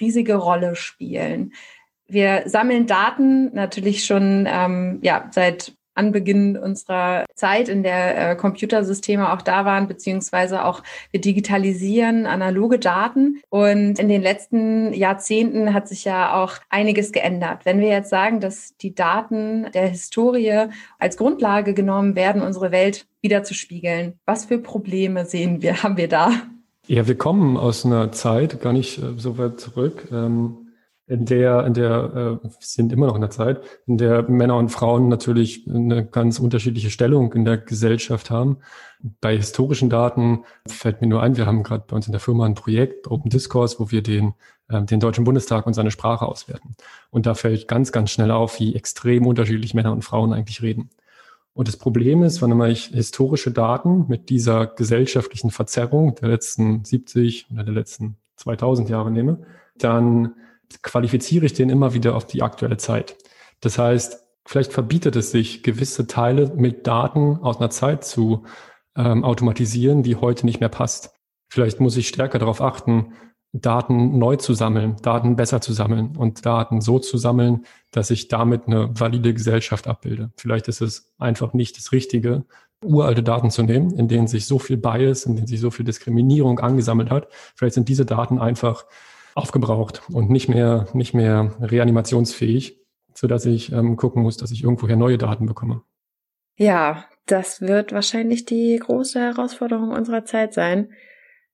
[0.00, 1.52] riesige Rolle spielen,
[2.10, 9.32] Wir sammeln Daten natürlich schon ähm, ja, seit Anbeginn unserer Zeit, in der äh, Computersysteme
[9.32, 13.40] auch da waren, beziehungsweise auch wir digitalisieren analoge Daten.
[13.50, 17.64] Und in den letzten Jahrzehnten hat sich ja auch einiges geändert.
[17.64, 23.06] Wenn wir jetzt sagen, dass die Daten der Historie als Grundlage genommen werden, unsere Welt
[23.20, 26.32] wieder zu spiegeln, was für Probleme sehen wir, haben wir da?
[26.86, 30.08] Ja, wir kommen aus einer Zeit, gar nicht äh, so weit zurück.
[30.10, 30.67] Ähm
[31.08, 34.68] in der, in der äh, sind immer noch in der Zeit, in der Männer und
[34.68, 38.58] Frauen natürlich eine ganz unterschiedliche Stellung in der Gesellschaft haben.
[39.20, 42.44] Bei historischen Daten fällt mir nur ein, wir haben gerade bei uns in der Firma
[42.44, 44.34] ein Projekt, Open Discourse, wo wir den,
[44.68, 46.76] äh, den Deutschen Bundestag und seine Sprache auswerten.
[47.10, 50.90] Und da fällt ganz, ganz schnell auf, wie extrem unterschiedlich Männer und Frauen eigentlich reden.
[51.54, 57.46] Und das Problem ist, wenn ich historische Daten mit dieser gesellschaftlichen Verzerrung der letzten 70
[57.50, 59.38] oder der letzten 2000 Jahre nehme,
[59.78, 60.34] dann
[60.82, 63.16] qualifiziere ich den immer wieder auf die aktuelle Zeit.
[63.60, 68.44] Das heißt, vielleicht verbietet es sich, gewisse Teile mit Daten aus einer Zeit zu
[68.96, 71.14] ähm, automatisieren, die heute nicht mehr passt.
[71.50, 73.14] Vielleicht muss ich stärker darauf achten,
[73.52, 78.28] Daten neu zu sammeln, Daten besser zu sammeln und Daten so zu sammeln, dass ich
[78.28, 80.30] damit eine valide Gesellschaft abbilde.
[80.36, 82.44] Vielleicht ist es einfach nicht das Richtige,
[82.84, 85.84] uralte Daten zu nehmen, in denen sich so viel Bias, in denen sich so viel
[85.84, 87.28] Diskriminierung angesammelt hat.
[87.56, 88.84] Vielleicht sind diese Daten einfach
[89.38, 92.78] aufgebraucht und nicht mehr, nicht mehr reanimationsfähig,
[93.14, 95.82] sodass ich ähm, gucken muss, dass ich irgendwoher neue Daten bekomme.
[96.56, 100.90] Ja, das wird wahrscheinlich die große Herausforderung unserer Zeit sein.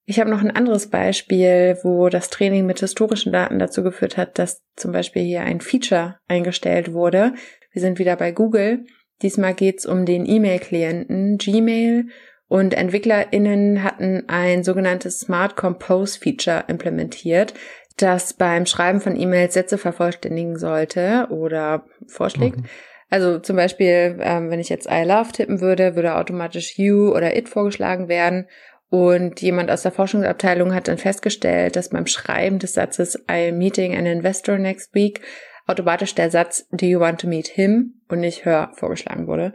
[0.07, 4.38] Ich habe noch ein anderes Beispiel, wo das Training mit historischen Daten dazu geführt hat,
[4.38, 7.35] dass zum Beispiel hier ein Feature eingestellt wurde.
[7.73, 8.85] Wir sind wieder bei Google.
[9.23, 12.09] Diesmal geht's um den E-Mail-Klienten Gmail
[12.48, 17.54] und EntwicklerInnen hatten ein sogenanntes Smart Compose Feature implementiert,
[17.96, 22.59] das beim Schreiben von E-Mails Sätze vervollständigen sollte oder vorschlägt.
[22.59, 22.64] Mhm.
[23.11, 27.37] Also zum Beispiel, ähm, wenn ich jetzt I love tippen würde, würde automatisch you oder
[27.37, 28.48] it vorgeschlagen werden.
[28.90, 33.96] Und jemand aus der Forschungsabteilung hat dann festgestellt, dass beim Schreiben des Satzes I'm meeting
[33.96, 35.20] an investor next week
[35.66, 39.54] automatisch der Satz Do you want to meet him und nicht her vorgeschlagen wurde.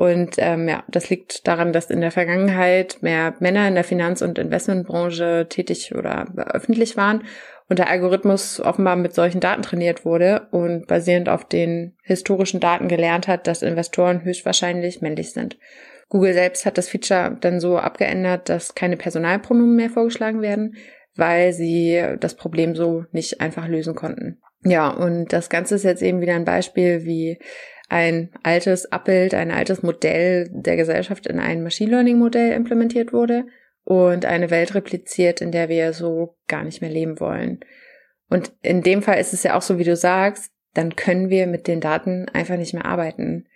[0.00, 4.22] Und ähm, ja, das liegt daran, dass in der Vergangenheit mehr Männer in der Finanz-
[4.22, 7.24] und Investmentbranche tätig oder öffentlich waren
[7.68, 12.88] und der Algorithmus offenbar mit solchen Daten trainiert wurde und basierend auf den historischen Daten
[12.88, 15.58] gelernt hat, dass Investoren höchstwahrscheinlich männlich sind.
[16.08, 20.76] Google selbst hat das Feature dann so abgeändert, dass keine Personalpronomen mehr vorgeschlagen werden,
[21.14, 24.40] weil sie das Problem so nicht einfach lösen konnten.
[24.64, 27.38] Ja, und das Ganze ist jetzt eben wieder ein Beispiel, wie
[27.90, 33.46] ein altes Abbild, ein altes Modell der Gesellschaft in ein Machine Learning Modell implementiert wurde
[33.84, 37.60] und eine Welt repliziert, in der wir so gar nicht mehr leben wollen.
[38.28, 41.48] Und in dem Fall ist es ja auch so, wie du sagst, dann können wir
[41.48, 43.48] mit den Daten einfach nicht mehr arbeiten.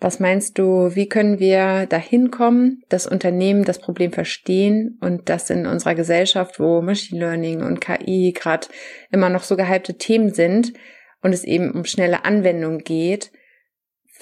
[0.00, 5.48] Was meinst du, wie können wir dahin kommen, dass Unternehmen das Problem verstehen und dass
[5.48, 8.66] in unserer Gesellschaft, wo Machine Learning und KI gerade
[9.12, 10.72] immer noch so gehypte Themen sind
[11.20, 13.30] und es eben um schnelle Anwendung geht,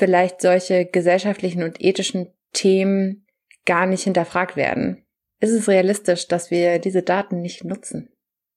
[0.01, 3.27] vielleicht solche gesellschaftlichen und ethischen Themen
[3.67, 5.05] gar nicht hinterfragt werden.
[5.41, 8.09] Ist es realistisch, dass wir diese Daten nicht nutzen?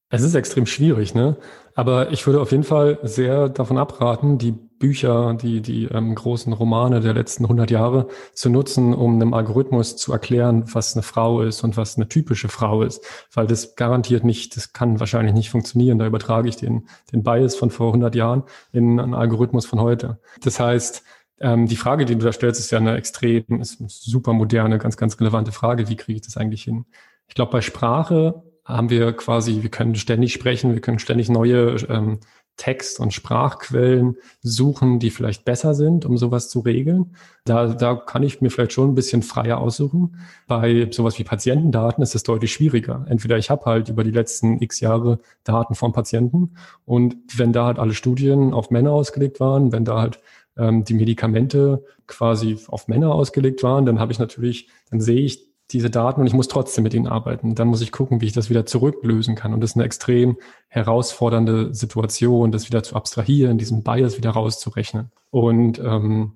[0.09, 1.37] Es ist extrem schwierig, ne?
[1.75, 6.53] Aber ich würde auf jeden Fall sehr davon abraten, die Bücher, die, die ähm, großen
[6.53, 11.41] Romane der letzten 100 Jahre zu nutzen, um einem Algorithmus zu erklären, was eine Frau
[11.41, 13.03] ist und was eine typische Frau ist.
[13.33, 15.99] Weil das garantiert nicht, das kann wahrscheinlich nicht funktionieren.
[15.99, 20.19] Da übertrage ich den, den Bias von vor 100 Jahren in einen Algorithmus von heute.
[20.43, 21.03] Das heißt,
[21.39, 24.77] ähm, die Frage, die du da stellst, ist ja eine extrem, ist eine super moderne,
[24.77, 25.89] ganz, ganz relevante Frage.
[25.89, 26.85] Wie kriege ich das eigentlich hin?
[27.27, 31.75] Ich glaube, bei Sprache haben wir quasi, wir können ständig sprechen, wir können ständig neue
[31.89, 32.19] ähm,
[32.55, 37.15] Text- und Sprachquellen suchen, die vielleicht besser sind, um sowas zu regeln.
[37.45, 40.17] Da, da kann ich mir vielleicht schon ein bisschen freier aussuchen.
[40.47, 43.05] Bei sowas wie Patientendaten ist es deutlich schwieriger.
[43.09, 47.65] Entweder ich habe halt über die letzten x Jahre Daten von Patienten und wenn da
[47.65, 50.19] halt alle Studien auf Männer ausgelegt waren, wenn da halt
[50.57, 55.53] ähm, die Medikamente quasi auf Männer ausgelegt waren, dann habe ich natürlich, dann sehe ich
[55.71, 57.55] diese Daten und ich muss trotzdem mit ihnen arbeiten.
[57.55, 59.53] Dann muss ich gucken, wie ich das wieder zurücklösen kann.
[59.53, 60.37] Und das ist eine extrem
[60.67, 65.11] herausfordernde Situation, das wieder zu abstrahieren, diesen Bias wieder rauszurechnen.
[65.31, 66.33] Und ähm,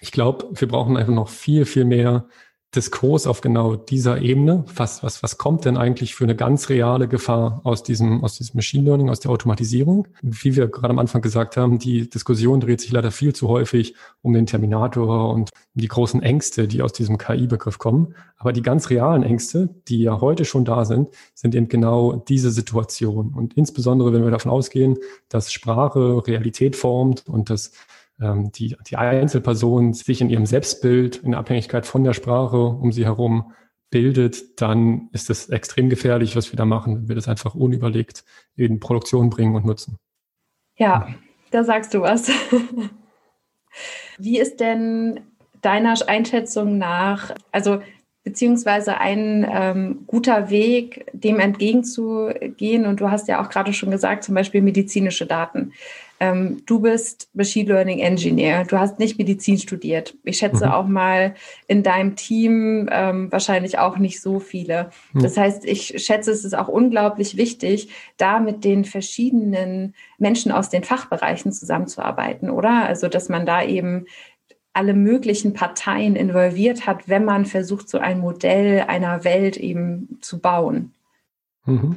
[0.00, 2.26] ich glaube, wir brauchen einfach noch viel, viel mehr
[2.74, 4.64] Diskurs auf genau dieser Ebene.
[4.74, 8.56] Was, was, was kommt denn eigentlich für eine ganz reale Gefahr aus diesem, aus diesem
[8.56, 10.08] Machine Learning, aus der Automatisierung?
[10.22, 13.94] Wie wir gerade am Anfang gesagt haben, die Diskussion dreht sich leider viel zu häufig
[14.22, 18.14] um den Terminator und die großen Ängste, die aus diesem KI-Begriff kommen.
[18.36, 22.50] Aber die ganz realen Ängste, die ja heute schon da sind, sind eben genau diese
[22.50, 23.32] Situation.
[23.34, 27.72] Und insbesondere, wenn wir davon ausgehen, dass Sprache Realität formt und dass
[28.18, 33.52] die, die Einzelperson sich in ihrem Selbstbild in Abhängigkeit von der Sprache um sie herum
[33.90, 38.24] bildet, dann ist es extrem gefährlich, was wir da machen, wenn wir das einfach unüberlegt
[38.56, 39.98] in Produktion bringen und nutzen.
[40.76, 41.08] Ja,
[41.50, 42.30] da sagst du was.
[44.18, 45.20] Wie ist denn
[45.60, 47.80] deiner Einschätzung nach, also
[48.24, 52.86] beziehungsweise ein ähm, guter Weg, dem entgegenzugehen.
[52.86, 55.72] Und du hast ja auch gerade schon gesagt, zum Beispiel medizinische Daten.
[56.24, 58.64] Ähm, du bist Machine Learning Engineer.
[58.64, 60.14] Du hast nicht Medizin studiert.
[60.24, 60.72] Ich schätze mhm.
[60.72, 61.34] auch mal
[61.66, 64.90] in deinem Team ähm, wahrscheinlich auch nicht so viele.
[65.12, 65.22] Mhm.
[65.22, 70.70] Das heißt, ich schätze, es ist auch unglaublich wichtig, da mit den verschiedenen Menschen aus
[70.70, 72.86] den Fachbereichen zusammenzuarbeiten, oder?
[72.86, 74.06] Also, dass man da eben
[74.72, 80.40] alle möglichen Parteien involviert hat, wenn man versucht, so ein Modell einer Welt eben zu
[80.40, 80.92] bauen.
[81.66, 81.96] Mhm.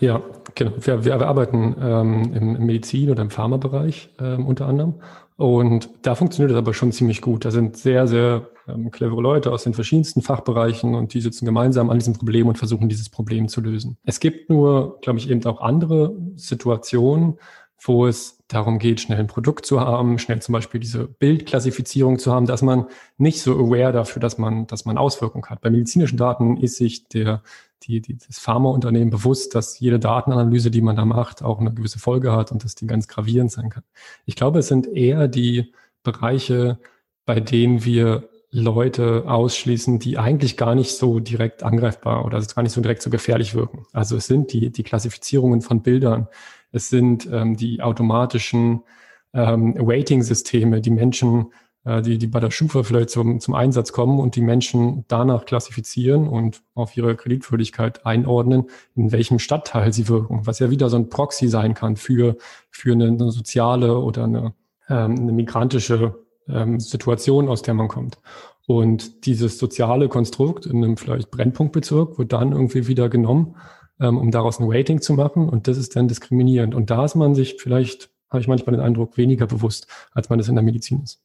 [0.00, 0.22] Ja,
[0.54, 0.72] genau.
[0.80, 4.94] Wir, wir arbeiten ähm, im Medizin- oder im Pharmabereich ähm, unter anderem.
[5.36, 7.44] Und da funktioniert es aber schon ziemlich gut.
[7.44, 11.90] Da sind sehr, sehr ähm, clevere Leute aus den verschiedensten Fachbereichen und die sitzen gemeinsam
[11.90, 13.98] an diesem Problem und versuchen, dieses Problem zu lösen.
[14.04, 17.38] Es gibt nur, glaube ich, eben auch andere Situationen,
[17.80, 22.32] wo es darum geht, schnell ein Produkt zu haben, schnell zum Beispiel diese Bildklassifizierung zu
[22.32, 22.86] haben, dass man
[23.18, 25.60] nicht so aware dafür, dass man, dass man Auswirkungen hat.
[25.60, 27.42] Bei medizinischen Daten ist sich der,
[27.84, 31.98] die, die, das Pharmaunternehmen bewusst, dass jede Datenanalyse, die man da macht, auch eine gewisse
[31.98, 33.84] Folge hat und dass die ganz gravierend sein kann.
[34.24, 36.78] Ich glaube, es sind eher die Bereiche,
[37.26, 42.72] bei denen wir Leute ausschließen, die eigentlich gar nicht so direkt angreifbar oder gar nicht
[42.72, 43.86] so direkt so gefährlich wirken.
[43.92, 46.28] Also es sind die, die Klassifizierungen von Bildern,
[46.72, 48.82] es sind ähm, die automatischen
[49.32, 51.52] ähm, Waiting-Systeme, die Menschen,
[51.84, 55.44] äh, die, die bei der Schufa vielleicht zum, zum Einsatz kommen und die Menschen danach
[55.44, 60.96] klassifizieren und auf ihre Kreditwürdigkeit einordnen, in welchem Stadtteil sie wirken, was ja wieder so
[60.96, 62.36] ein Proxy sein kann für,
[62.70, 64.54] für eine, eine soziale oder eine,
[64.88, 66.14] ähm, eine migrantische
[66.48, 68.18] ähm, Situation, aus der man kommt.
[68.66, 73.56] Und dieses soziale Konstrukt in einem vielleicht Brennpunktbezirk wird dann irgendwie wieder genommen
[74.06, 75.48] um daraus ein Rating zu machen.
[75.48, 76.74] Und das ist dann diskriminierend.
[76.74, 80.38] Und da ist man sich vielleicht, habe ich manchmal den Eindruck, weniger bewusst, als man
[80.38, 81.20] es in der Medizin ist.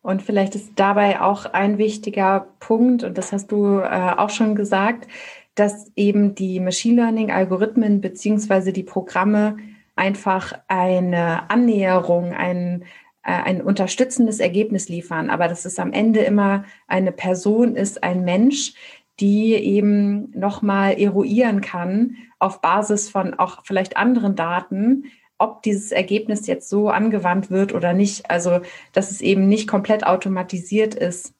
[0.00, 4.54] Und vielleicht ist dabei auch ein wichtiger Punkt, und das hast du äh, auch schon
[4.54, 5.08] gesagt,
[5.54, 9.56] dass eben die Machine Learning-Algorithmen beziehungsweise die Programme
[9.96, 12.84] einfach eine Annäherung, ein,
[13.24, 18.24] äh, ein unterstützendes Ergebnis liefern, aber dass es am Ende immer eine Person ist, ein
[18.24, 18.74] Mensch,
[19.20, 25.04] die eben nochmal eruieren kann auf Basis von auch vielleicht anderen Daten,
[25.38, 28.30] ob dieses Ergebnis jetzt so angewandt wird oder nicht.
[28.30, 28.60] Also,
[28.92, 31.34] dass es eben nicht komplett automatisiert ist,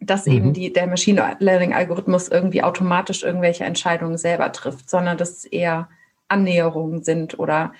[0.00, 0.32] dass mhm.
[0.32, 5.44] eben die, der Machine Learning Algorithmus irgendwie automatisch irgendwelche Entscheidungen selber trifft, sondern dass es
[5.44, 5.88] eher
[6.28, 7.72] Annäherungen sind oder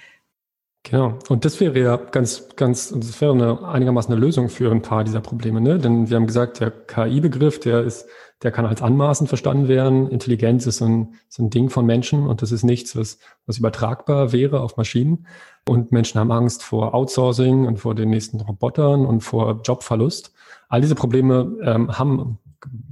[0.84, 1.18] Genau.
[1.28, 5.04] Und das wäre ja ganz, ganz, das wäre eine, einigermaßen eine Lösung für ein paar
[5.04, 5.78] dieser Probleme, ne?
[5.78, 8.06] Denn wir haben gesagt, der KI-Begriff, der ist,
[8.42, 10.08] der kann als anmaßend verstanden werden.
[10.08, 13.58] Intelligenz ist so ein, so ein Ding von Menschen und das ist nichts, was, was
[13.58, 15.28] übertragbar wäre auf Maschinen.
[15.68, 20.32] Und Menschen haben Angst vor Outsourcing und vor den nächsten Robotern und vor Jobverlust.
[20.68, 22.38] All diese Probleme ähm, haben einen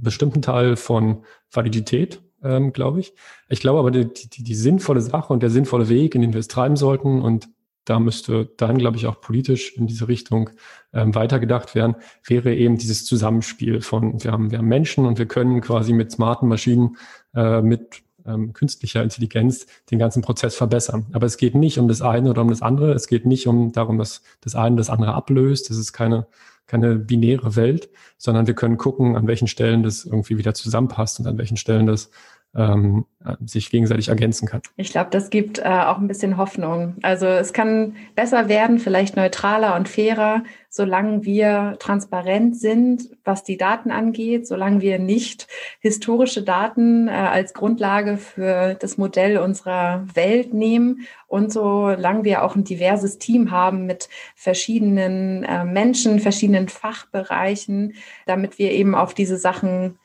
[0.01, 3.13] bestimmten Teil von Validität, ähm, glaube ich.
[3.49, 6.39] Ich glaube aber, die, die, die sinnvolle Sache und der sinnvolle Weg, in den wir
[6.39, 7.49] es treiben sollten und
[7.85, 10.51] da müsste dann, glaube ich, auch politisch in diese Richtung
[10.93, 15.27] ähm, weitergedacht werden, wäre eben dieses Zusammenspiel von, wir haben, wir haben Menschen und wir
[15.27, 16.97] können quasi mit smarten Maschinen,
[17.33, 21.07] äh, mit ähm, künstlicher Intelligenz den ganzen Prozess verbessern.
[21.13, 22.93] Aber es geht nicht um das eine oder um das andere.
[22.93, 25.69] Es geht nicht um darum, dass das eine das andere ablöst.
[25.69, 26.27] Das ist keine,
[26.67, 31.27] keine binäre Welt, sondern wir können gucken, an welchen Stellen das irgendwie wieder zusammenpasst und
[31.27, 32.11] an welchen Stellen das
[32.53, 33.05] ähm,
[33.45, 34.61] sich gegenseitig ergänzen kann.
[34.75, 36.95] Ich glaube, das gibt äh, auch ein bisschen Hoffnung.
[37.01, 43.57] Also es kann besser werden, vielleicht neutraler und fairer, solange wir transparent sind, was die
[43.57, 45.47] Daten angeht, solange wir nicht
[45.79, 52.55] historische Daten äh, als Grundlage für das Modell unserer Welt nehmen und solange wir auch
[52.55, 57.93] ein diverses Team haben mit verschiedenen äh, Menschen, verschiedenen Fachbereichen,
[58.25, 59.97] damit wir eben auf diese Sachen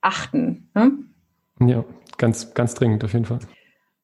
[0.00, 0.68] achten.
[0.74, 0.92] Ne?
[1.68, 1.84] Ja,
[2.18, 3.40] ganz, ganz dringend auf jeden Fall.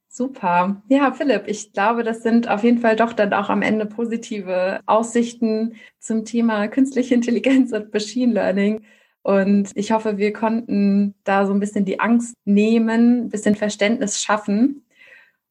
[0.08, 0.82] Super.
[0.88, 4.80] Ja, Philipp, ich glaube, das sind auf jeden Fall doch dann auch am Ende positive
[4.86, 8.82] Aussichten zum Thema künstliche Intelligenz und Machine Learning.
[9.22, 14.20] Und ich hoffe, wir konnten da so ein bisschen die Angst nehmen, ein bisschen Verständnis
[14.20, 14.86] schaffen.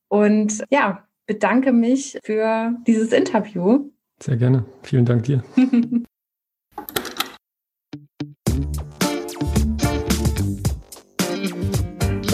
[0.09, 3.91] Und ja, bedanke mich für dieses Interview.
[4.19, 4.65] Sehr gerne.
[4.83, 5.43] Vielen Dank dir.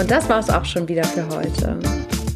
[0.03, 1.79] Und das war es auch schon wieder für heute.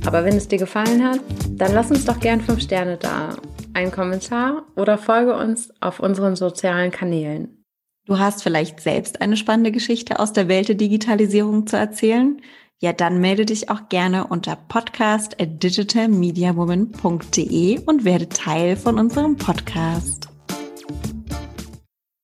[0.05, 3.36] Aber wenn es dir gefallen hat, dann lass uns doch gern 5 Sterne da,
[3.74, 7.65] einen Kommentar oder folge uns auf unseren sozialen Kanälen.
[8.05, 12.41] Du hast vielleicht selbst eine spannende Geschichte aus der Welt der Digitalisierung zu erzählen?
[12.80, 19.36] Ja, dann melde dich auch gerne unter podcast at digitalmediawoman.de und werde Teil von unserem
[19.36, 20.30] Podcast.